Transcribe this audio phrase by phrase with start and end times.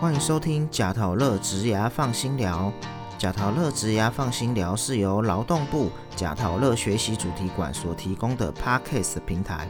[0.00, 2.72] 欢迎收听贾陶乐植牙放心聊。
[3.18, 9.68] 贾陶乐植牙放心聊是由劳动部贾陶乐学习主题馆所提供的 Podcast 平台。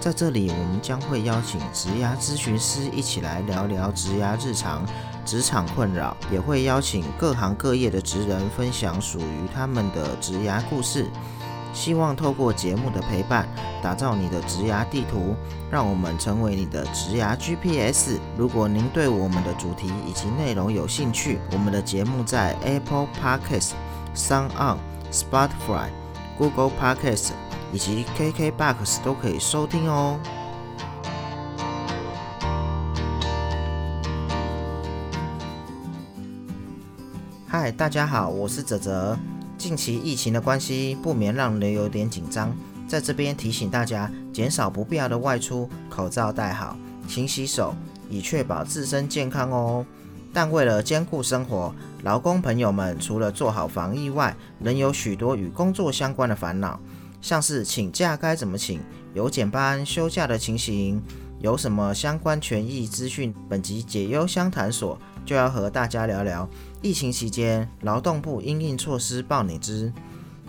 [0.00, 4.82] 在这里，我们将会邀请植牙咨询师一起来聊聊植牙日常、
[5.26, 11.10] 职场困扰，也会邀请各行各业的职人分享属于他们的植牙故事。
[11.76, 13.46] 希望透过节目的陪伴，
[13.82, 15.36] 打造你的职涯地图，
[15.70, 18.18] 让我们成为你的职涯 GPS。
[18.36, 23.72] 如果您对我们的主题以及内容有兴趣，我们的节目在 Apple Podcasts、
[24.14, 24.78] Sound On、
[25.12, 25.90] Spotify、
[26.38, 27.32] Google Podcasts
[27.74, 30.18] 以及 KKBox 都可以收听哦。
[37.46, 39.16] 嗨，大家好，我是泽泽。
[39.58, 42.54] 近期疫情的关系，不免让人有点紧张。
[42.86, 46.76] 在这边提醒大家，减少不必要的外出，口罩戴好，
[47.08, 47.74] 勤洗手，
[48.08, 49.84] 以确保自身健康哦。
[50.32, 56.78] 但为了兼顾生活，劳工朋友们除了做好防疫外，仍有许多与工作相关的烦恼，
[57.22, 58.80] 像是请假该怎么请，
[59.14, 61.02] 有减班休假的情形，
[61.46, 63.32] 有什么相关权益资讯？
[63.48, 66.48] 本集解忧相谈所就要和大家聊聊。
[66.82, 69.92] 疫情期间，劳动部应应措施报你知。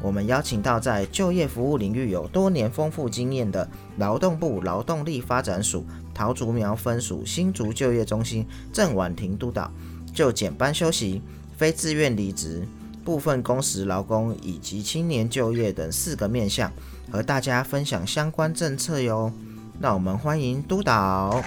[0.01, 9.71] 我们邀请到在就业服务领域有多年丰富经验的劳动部劳动力发展署桃竹苗分署新竹就业中心郑婉婷督导，
[10.15, 11.21] 就减班休息、
[11.55, 12.67] 非自愿离职、
[13.05, 16.73] 部分工时劳工以及青年就业等四个面向，
[17.11, 19.31] 和大家分享相关政策哟。
[19.79, 21.41] 那我们欢迎督导。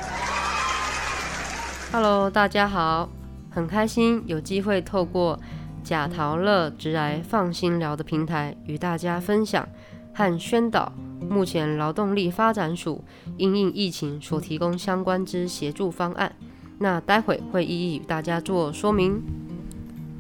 [1.91, 3.09] Hello，大家好。
[3.51, 5.37] 很开心有机会透过
[5.83, 9.69] 贾陶乐直癌放心聊的平台与大家分享
[10.15, 10.93] 和宣导
[11.29, 13.05] 目前劳动力发展署
[13.37, 16.33] 因应疫情所提供相关之协助方案。
[16.79, 19.21] 那待会会一一与大家做说明。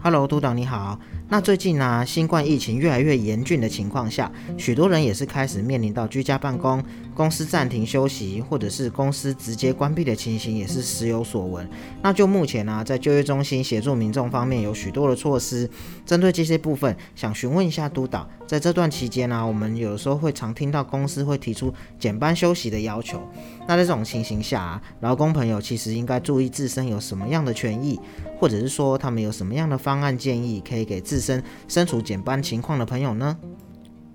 [0.02, 0.98] Hello，督导你好。
[1.32, 6.82] 那最近呢，新冠疫情越来越严峻的情况下，许多人也是开始面临到居家办公、
[7.14, 11.70] 公司暂停休息，或者是公司直接关闭的情形，也是时有所闻。
[12.02, 15.70] 那就目前呢，在就业中心协助民众方面，有许多的措施。
[16.04, 23.22] 针对这些部分，想询问一下督导，在这段期间呢，我们有时候会常听到公司会提出减班休息的要求。
[23.68, 28.00] 那在这种情形下啊，劳工朋友其实应该注意自身有什么样的权益，
[28.40, 33.36] 或者是说他们有什么样的方案建议，可以给自身身处减班情况的朋友呢？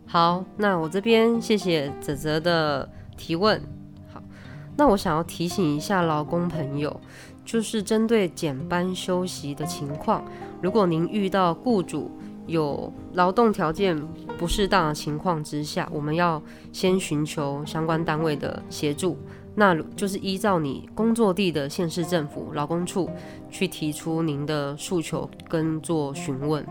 [0.07, 3.61] 好，那我这边谢谢泽泽的提问。
[4.13, 4.21] 好，
[4.77, 6.99] 那我想要提醒一下劳工朋友，
[7.43, 10.23] 就是针对减班休息的情况，
[10.61, 12.11] 如果您遇到雇主
[12.47, 13.99] 有劳动条件
[14.37, 16.41] 不适当的情况之下，我们要
[16.71, 19.17] 先寻求相关单位的协助，
[19.55, 23.09] 那就是依照你工作地的县市政府劳工处
[23.49, 26.63] 去提出您的诉求跟做询问。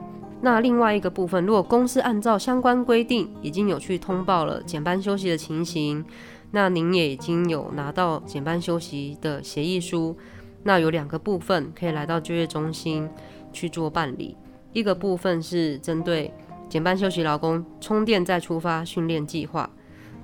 [0.45, 6.05] 那另外一个部分，如果公司按照相关规定已经有去通报了减班休息的情形，
[6.51, 10.15] 那您也已经有拿到减班休息的协议书，
[10.63, 13.09] 那有两个部分可以来到就业中心
[13.55, 14.37] 去做办理。
[14.75, 16.31] 一个部分是针对
[16.69, 19.71] 减班休息劳工充电再出发训练计划，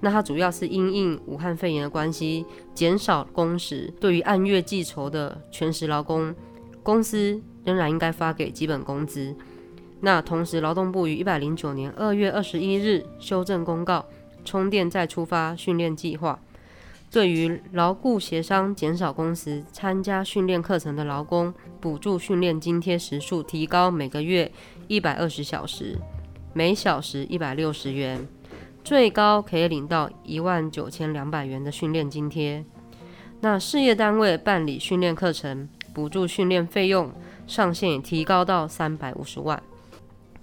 [0.02, 2.44] 那它主要是因应武汉肺炎的关系，
[2.74, 6.34] 减少工时，对于按月计酬的全时劳工，
[6.82, 9.34] 公司仍然应该发给基本工资。
[10.02, 14.06] 那同时，劳动部于一百零九年二月二十一日修正公告，
[14.44, 16.38] 充电再出发训练计划，
[17.10, 24.50] 对于劳雇协商减少工时参加训练课程的劳工，补助训练津贴时数提高每个月
[24.88, 25.98] 一百二十小时，
[26.54, 28.26] 每小时一百六十元，
[28.82, 32.64] 最高可以领到一万九千两百元的训练津贴。
[33.42, 37.12] 那事业单位办理训练课程，补助训练费用
[37.46, 39.62] 上限提高到三百五十万。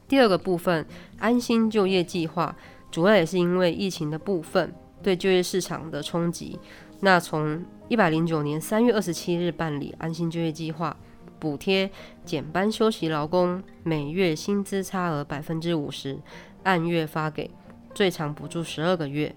[0.07, 0.85] 第二个部分，
[1.19, 2.56] 安心就业计划，
[2.90, 4.73] 主要也是因为疫情的部分
[5.03, 6.59] 对就业市场的冲击。
[7.02, 10.96] 那从一百零九年三月二十七日办理安心就业计划，
[11.40, 11.91] 补贴
[12.26, 16.17] 减班休息劳工每月薪资差额百分之五十，
[16.64, 17.52] 按月发给，
[17.93, 19.35] 最长补助十二个月。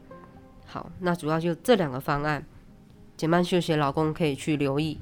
[0.65, 2.47] 好，那主要就这两个方案，
[3.17, 4.99] 减班休息劳工可以去留意。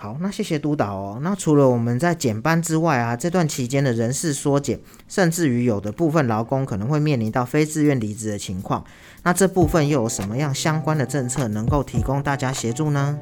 [0.00, 1.18] 好，那谢谢督导哦。
[1.22, 4.78] 那除了我们在减班之外啊，这段期间的人事缩减，
[5.08, 8.84] 甚至于有的部分劳工可能会面临到非自愿离职的情况。
[9.24, 13.18] 那这部分又有什么样相关的政策能够提供大家协助呢？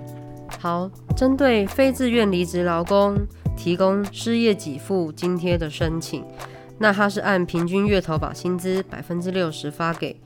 [0.58, 3.16] 好，针对非自愿离职劳工
[3.56, 6.22] 提供失业给付津贴的申请，
[6.76, 10.20] 那它是按平均月投保薪资百分之六十发给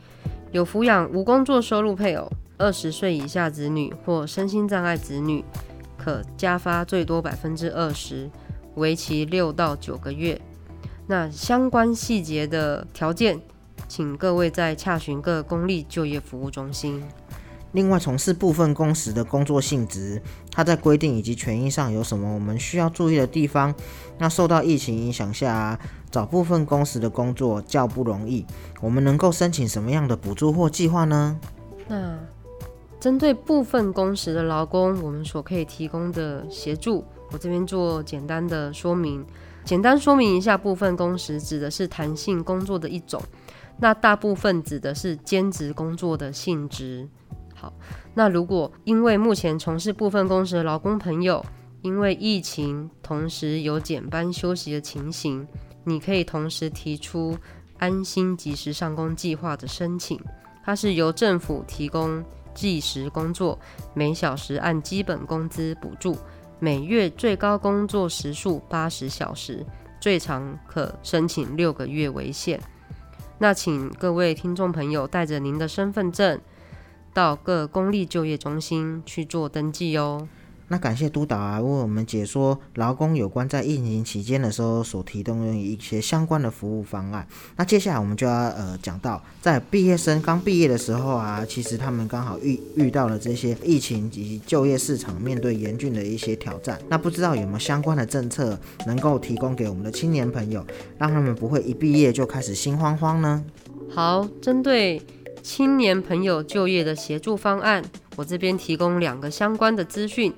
[0.51, 5.45] 有抚养无工作收入配偶、二十岁以下子女或身心障碍子女。
[6.03, 8.31] 可加发最多百分之二十，
[8.77, 10.41] 为期六到九个月。
[11.07, 13.39] 那相关细节的条件，
[13.87, 17.03] 请各位在洽询各公立就业服务中心。
[17.73, 20.21] 另外，从事部分工时的工作性质，
[20.51, 23.73] 它在规定以及权益上有什么我们需要注意的地方？
[24.19, 25.79] 那受到疫情影响下，
[26.11, 28.45] 找部分工时的工作较不容易，
[28.81, 31.39] 我们能够申请什么样的补助或计划呢？
[31.87, 32.19] 那
[33.01, 37.03] 针对部分工时的劳工，我们所可以提供的协助，
[37.33, 39.25] 我这边做简单的说明。
[39.65, 43.23] 简单说明一下，部分工时指的是弹性工作的一种，
[43.79, 47.09] 那大部分指的是兼职工作的性质。
[47.55, 47.73] 好，
[48.15, 51.45] 那如果因为目前从事部分工时的劳工朋友，
[51.81, 55.47] 因为疫情同时有减班休息的情形，
[55.85, 57.37] 你可以同时提出
[57.79, 60.21] 安心及时上工计划的申请。
[60.63, 62.23] 它是由政府提供
[62.55, 63.59] 计时工作，
[63.95, 66.17] 每小时按基本工资补助，
[66.59, 69.65] 每月最高工作时数八十小时，
[70.01, 72.61] 最长可申请六个月为限。
[73.39, 76.41] 那请各位听众朋友带着您的身份证。
[77.13, 80.29] 到各公立就业中心去做登记哦。
[80.73, 87.27] 那感谢督导啊，为我们解说劳工有关在疫情期间的时候所提供的一些相关的服务方案。
[87.57, 96.81] 那接下来我们就要呃讲到，在毕业生刚毕业的时候啊，其实他们刚好遇遇到了这些疫情以及就业市场面对严峻的一些挑战。
[96.89, 98.57] 那不知道有没有相关的政策
[98.87, 100.65] 能够提供给我们的青年朋友，
[100.99, 103.45] 让他们不会一毕业就开始心慌慌呢？
[103.91, 105.03] 好，针对。
[105.43, 107.83] 青年朋友就业的协助方案，
[108.15, 110.31] 我这边提供两个相关的资讯。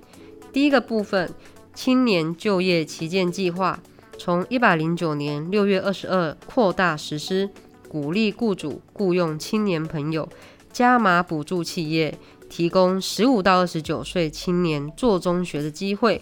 [0.53, 1.31] 第一个部分，
[1.75, 3.81] 青年就业旗舰计划
[4.19, 7.49] 从一百零九年六月二十二扩大实施，
[7.89, 10.29] 鼓励雇主雇佣青年朋友，
[10.71, 12.19] 加码补助企业，
[12.51, 16.21] 提供十五到二十九岁青年做中学的机会，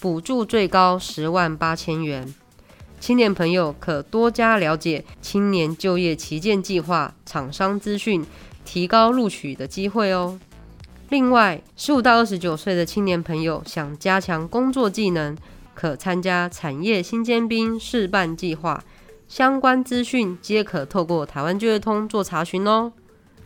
[0.00, 2.34] 补助最高十万八千元。
[2.98, 8.24] 青年朋友可多加了解青年就业旗舰计划厂商资讯，
[8.64, 10.40] 提高录取的机会哦。
[11.08, 15.36] 另外，十五到二十九岁的青年朋友想加强工作技能，
[15.72, 18.82] 可参加产业新尖兵试办计划，
[19.28, 22.92] 相关资讯皆可透过台湾就业通做查询哦。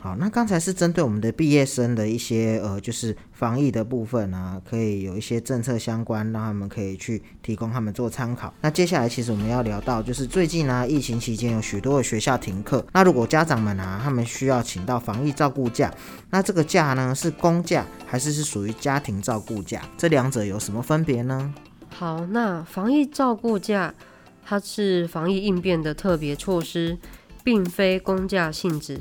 [0.03, 8.51] 好，那刚才是针对我们的毕业生的一些呃，就是防疫的部分啊，可以有一些政策相关，让他们可以去提供他们做参考。
[8.63, 15.93] 那接下来其实我们要聊到，就是最近呢，疫情期间有许多的学校停课，那如果家长们啊，他们需要请到防疫照顾假，
[16.31, 19.83] 那这个假呢是公假还是是属于家庭照顾假？
[19.99, 21.53] 这两者有什么分别呢？
[21.91, 23.93] 好，那防疫照顾假
[24.47, 26.97] 它是防疫应变的特别措施，
[27.45, 28.99] 并非公假性质。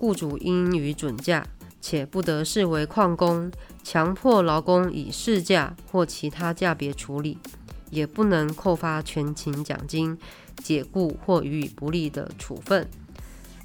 [0.00, 1.46] 雇主应予准假，
[1.78, 3.52] 且不得视为旷工，
[3.84, 7.36] 强迫劳工以事假或其他假别处理，
[7.90, 10.16] 也不能扣发全勤奖金、
[10.56, 12.88] 解雇或予以不利的处分。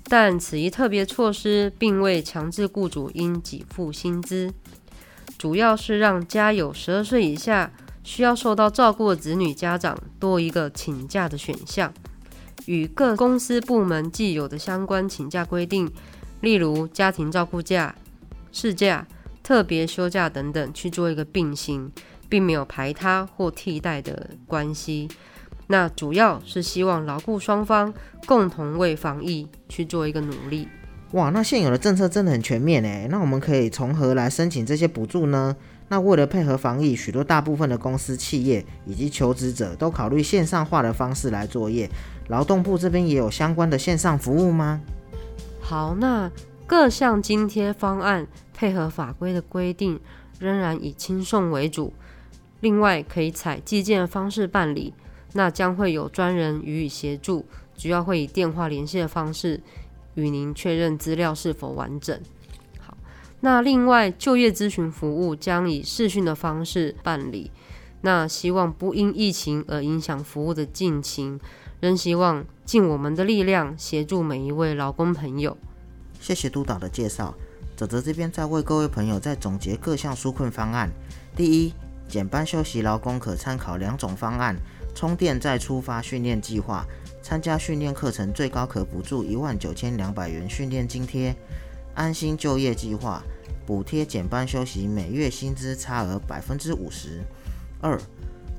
[0.04, 4.52] 但此一特别措施并未强制雇主应给付薪资，
[5.38, 7.72] 主要是让家有十二岁以下
[8.04, 11.94] 需要受到照顾的子女家长多一个请假的选项，
[12.66, 15.90] 与各公司部门既有的相关请假规定。
[16.46, 17.96] 例如家庭照顾假、
[18.52, 19.08] 事假、
[19.42, 21.92] 特别休假等等，去做一个并行，
[22.30, 25.10] 并没有排他或替代的关系。
[25.66, 27.92] 那主要是希望劳雇双方
[28.28, 30.68] 共同为防疫去做一个努力。
[31.14, 33.08] 哇，那现有的政策真的很全面诶。
[33.10, 35.56] 那我们可以从何来申请这些补助呢？
[35.88, 41.90] 那为了配合防疫，许多大部分的公司、企业以及求职者都考虑线上化的方式来作业。
[42.28, 44.82] 劳动部这边也有相关的线上服务吗？
[45.68, 46.32] 好，那
[46.68, 50.00] 各项津贴方案配合法规的规定，
[50.38, 51.92] 仍然以轻送为主。
[52.60, 54.94] 另外，可以采寄件方式办理，
[55.34, 59.60] 那将会有专人予以协助，主要会以电话联系的方式
[60.14, 62.16] 与您确认资料是否完整。
[62.80, 62.96] 好，
[63.40, 67.50] 那另外就业咨询服务将以视讯的方式办理，
[68.02, 71.40] 那希望不因疫情而影响服务的进行。
[71.80, 75.58] 仍希望尽我们的力量协助每一位劳工朋友。
[76.20, 77.36] 谢谢督导的介绍。
[77.76, 80.90] 泽泽这边再为各位朋友再总结各项纾困方案。
[81.36, 81.74] 第一，
[82.08, 84.56] 减班休息劳工可参考两种方案：
[84.96, 86.86] 充电再出发训练计划，
[87.22, 91.34] 参加训练课程最高可补助一万九千两百元训练津贴；
[91.94, 93.22] 安心就业计划，
[93.66, 97.22] 补贴减班休息每月薪资差额百分之五十。
[97.82, 98.00] 二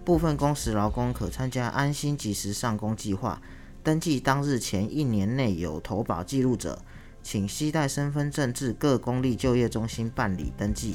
[0.06, 3.42] 部分工时劳工可参加安心及时上工计划，
[3.82, 6.80] 登记当日前一年内有投保记录者，
[7.24, 10.94] 请携带身份证至各公立就业中心办理登记。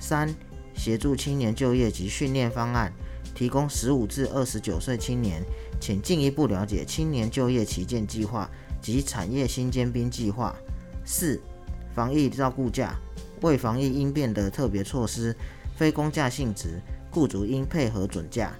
[0.00, 0.34] 三、
[0.74, 2.92] 协助青年就业及训练方案，
[3.32, 5.40] 提供十五至二十九岁青年，
[5.80, 10.52] 请进一步了解青年就业旗舰计划及产业新尖兵计划。
[11.04, 11.40] 四、
[11.94, 12.96] 防疫照顾假，
[13.42, 15.32] 为防疫应变的特别措施，
[15.76, 16.80] 非公假性质，
[17.12, 18.52] 雇主应配合准假。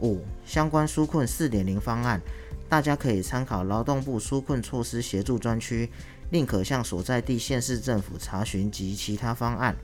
[0.00, 2.20] 五、相关纾困四点零方案，
[2.68, 5.88] 大家可以参考劳动部纾困措施协助专区。
[6.30, 9.76] 另可向所在地县市政府查询及其他方案。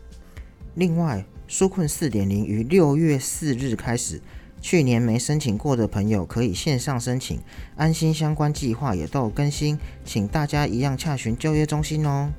[0.74, 4.20] 另外，纾困四点零于六月四日开始，
[4.60, 7.40] 去年没申请过的朋友可以线上申请，
[7.76, 12.32] 安心相关计划也都有更新，请大家一样洽询就业中心哦。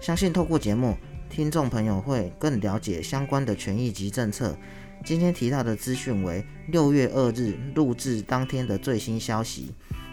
[0.00, 0.96] 相信透过节目，
[1.34, 4.56] 听众朋友会更了解相关的权益及政策。
[5.04, 9.72] 今天提到的资讯为六月二日录制当天的最新消息。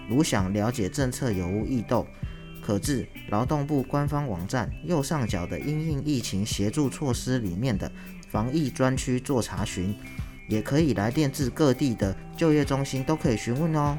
[0.10, 2.08] 如想了解政策有无异动，
[2.60, 7.90] 可至劳动部官方网站右上角的“因应疫情协助措施”里面的
[8.32, 9.96] 防疫专区做查询，
[10.50, 13.96] 也可以来电至各地的就业中心都可以询问哦。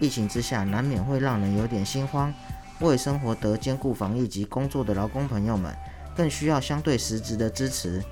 [0.00, 2.32] 疫情之下，难免会让人有点心慌，
[2.80, 5.76] 为生活得兼顾防疫及工作的劳工朋友们，
[6.18, 8.02] 更需要相对实质的支持。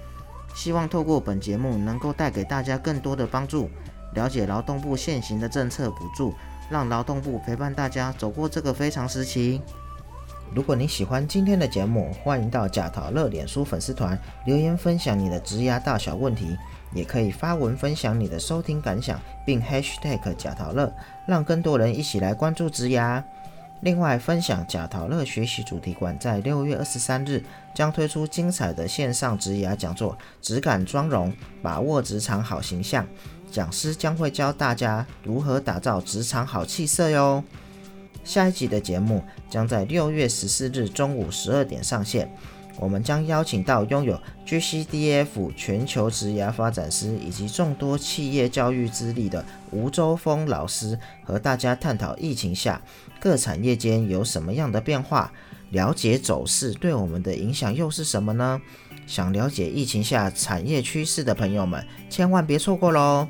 [0.54, 3.68] 希望透过本节目能够带给大家更多的帮助，
[4.14, 6.32] 了解劳动部现行的政策补助。
[6.68, 9.62] 让劳动部陪伴大家走过这个非常时期。
[10.52, 16.56] 如果你喜欢今天的节目，欢迎到贾陶乐脸书粉丝团留言分享你的职涯大小问题，
[16.92, 20.92] 也可以发文分享你的收听感想，并 #hashtag 贾陶乐，
[21.24, 23.22] 让更多人一起来关注职涯。
[23.86, 27.40] 另外，分享贾陶乐学习主题馆在六月二十三日
[27.72, 33.06] 将推出精彩的线上职涯讲座，质感妆容，把握职场好形象。
[33.48, 37.44] 讲师将会教大家如何打造职场好气色哟。
[38.24, 42.28] 下一集的节目将在六月十四日中午十二点上线，
[42.78, 52.80] 我们将邀请到拥有 GCDF 全球职涯发展师以及众多企业教育资历的吴周峰老师，和大家探讨疫情下
[53.18, 55.32] 各产业间有什么样的变化，
[55.70, 58.60] 了解走势对我们的影响又是什么呢？
[59.06, 63.28] 想了解疫情下产业趋势的朋友们，千万别错过喽！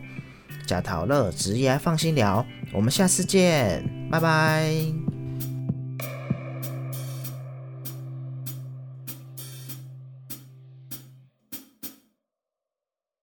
[0.67, 5.06] 贾陶乐职业放心聊，我们下次见，拜拜。